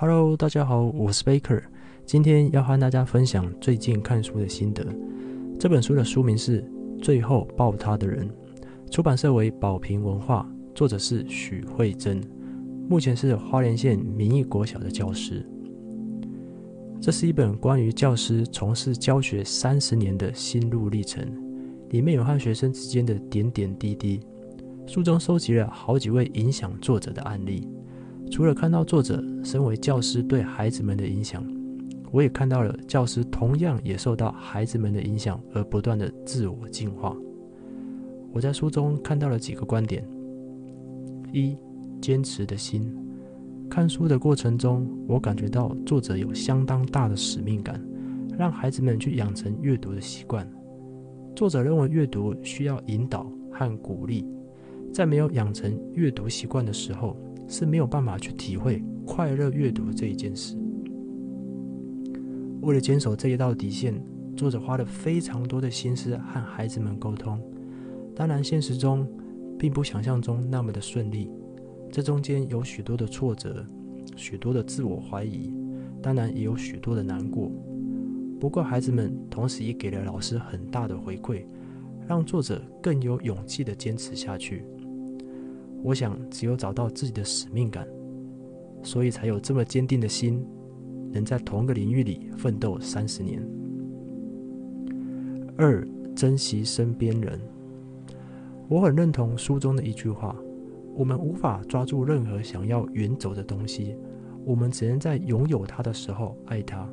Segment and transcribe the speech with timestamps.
[0.00, 1.60] Hello，大家好，我是 Baker，
[2.06, 4.86] 今天要和大家分享最近看书的心得。
[5.58, 6.62] 这本书的书名是
[7.02, 8.30] 《最后抱他的人》，
[8.92, 12.22] 出版社为宝瓶文化，作者是许慧珍，
[12.88, 15.44] 目前是花莲县民意国小的教师。
[17.00, 21.26] 这是一本关于教师从事教学三十年的心路历程，
[21.88, 24.20] 里面有和学生之间的点点滴滴。
[24.86, 27.66] 书中收集了好几位影响作者的案例，
[28.28, 31.44] 除了看到作者身为教师对孩子们的影响，
[32.10, 37.16] 我也看到了教师同样也受到孩子们的影响而不断的自我进化。
[38.32, 40.06] 我在书中看到了几个观点：
[41.32, 41.56] 一、
[42.00, 42.94] 坚持的心。
[43.68, 47.82] 看书的过程中，我感觉到作者有相当大的使命感，
[48.38, 50.48] 让孩子们去养成阅读的习惯。
[51.36, 54.26] 作者认为阅读需要引导和鼓励。
[54.90, 57.14] 在没有养成阅读习惯的时候，
[57.48, 60.56] 是没有办法去体会快乐阅读这一件事。
[62.60, 64.00] 为了坚守这一道底线，
[64.36, 67.40] 作者花了非常多的心思和孩子们沟通。
[68.14, 69.08] 当然，现实中
[69.58, 71.30] 并不想象中那么的顺利，
[71.90, 73.64] 这中间有许多的挫折，
[74.14, 75.52] 许多的自我怀疑，
[76.02, 77.50] 当然也有许多的难过。
[78.38, 81.44] 不过，孩子们同时也给了老师很大的回馈，
[82.06, 84.64] 让作者更有勇气的坚持下去。
[85.82, 87.86] 我想，只有找到自己的使命感，
[88.82, 90.44] 所以才有这么坚定的心，
[91.12, 93.42] 能在同一个领域里奋斗三十年。
[95.56, 97.40] 二、珍惜身边人。
[98.68, 100.36] 我很认同书中的一句话：
[100.94, 103.96] 我们无法抓住任何想要远走的东西，
[104.44, 106.86] 我们只能在拥有它的时候爱它。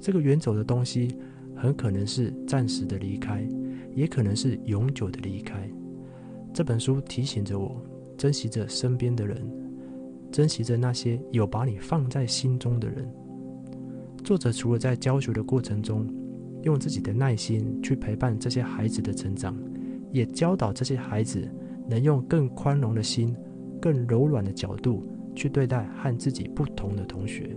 [0.00, 1.16] 这个远走的东西，
[1.56, 3.46] 很可能是暂时的离开，
[3.94, 5.68] 也可能是永久的离开。
[6.54, 7.80] 这本书提醒着我，
[8.18, 9.42] 珍惜着身边的人，
[10.30, 13.08] 珍惜着那些有把你放在心中的人。
[14.22, 16.06] 作者除了在教学的过程中，
[16.62, 19.56] 用自己的耐心去陪伴这些孩子的成长，
[20.10, 21.48] 也教导这些孩子
[21.88, 23.34] 能用更宽容的心、
[23.80, 27.56] 更柔软的角度去对待和自己不同的同学。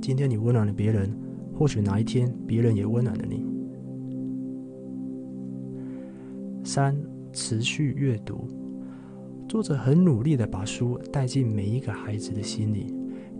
[0.00, 1.10] 今天你温暖了别人，
[1.56, 3.44] 或许哪一天别人也温暖了你。
[6.62, 6.96] 三。
[7.32, 8.46] 持续阅读，
[9.48, 12.94] 作者很努力地把书带进每一个孩子的心里，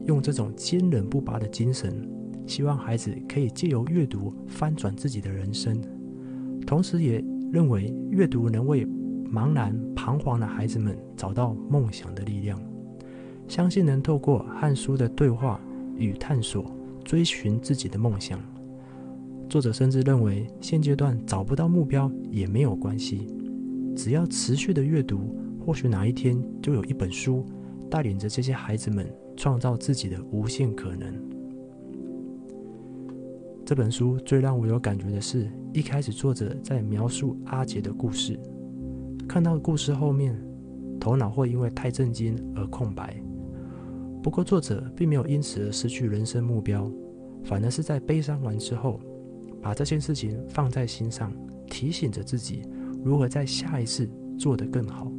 [0.06, 2.08] 用这种坚韧不拔的精神，
[2.46, 5.80] 希望孩子可以借由阅读翻转自己的人生。
[6.66, 8.86] 同时，也认为阅读能为
[9.32, 12.60] 茫然彷徨的孩子们找到梦想的力量，
[13.46, 15.60] 相信能透过和书的对话
[15.96, 16.64] 与探索，
[17.04, 18.38] 追寻自己的梦想。
[19.48, 23.26] 作者甚至认为，现阶段找不到目标也没有关系。
[23.98, 27.44] 只要持续的阅读，或许哪一天就有一本书
[27.90, 31.12] 带领着这些孩子们创造自己的无限可能。
[33.66, 38.38] 这本书最让我有感觉的是，一开始作者在描述阿杰的故事，
[39.28, 40.40] 看到故事后面，
[41.00, 43.20] 头脑会因为太震惊而空白。
[44.22, 46.88] 不过作者并没有因此而失去人生目标，
[47.42, 49.00] 反而是在悲伤完之后，
[49.60, 51.32] 把这件事情放在心上，
[51.66, 52.62] 提醒着自己。
[53.04, 55.10] 如何在下一次做得更好？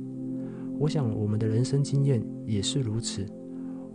[0.78, 3.26] 我想我们的人生经验也是如此。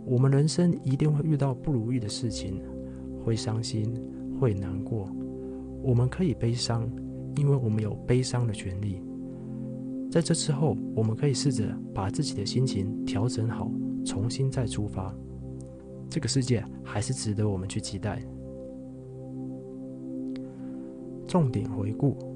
[0.05, 2.61] 我们人生一定会遇到不如意的事情，
[3.23, 3.91] 会伤心，
[4.39, 5.09] 会难过。
[5.81, 6.87] 我们可以悲伤，
[7.37, 9.01] 因为我们有悲伤的权利。
[10.11, 13.71] 在这之后，我们可以试着把自己的心情调整好，
[14.05, 15.11] 重新再出发。
[16.07, 18.21] 这个世界还是值得我们去期待。
[21.27, 22.34] 重点回顾。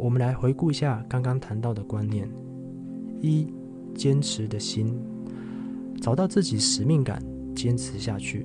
[0.00, 2.26] 我们来回顾一下刚刚谈到的观念：
[3.20, 3.46] 一、
[3.94, 4.98] 坚持的心，
[6.00, 7.22] 找到自己使命感，
[7.54, 8.42] 坚持下去；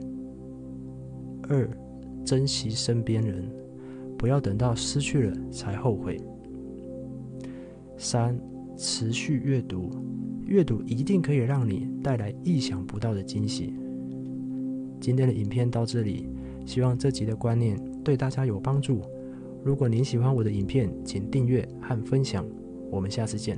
[1.47, 1.65] 二、
[2.25, 3.49] 珍惜身边人，
[4.17, 6.17] 不要等到失去了才后悔；
[7.97, 8.37] 三、
[8.75, 9.89] 持续阅读，
[10.45, 13.73] 阅读一定可以让你带来意想不到的惊喜。
[14.99, 16.27] 今天的影片到这里，
[16.65, 19.01] 希望这集的观念对大家有帮助。
[19.65, 22.45] 如果您喜欢我的影片，请订阅和分享。
[22.91, 23.57] 我们下次见。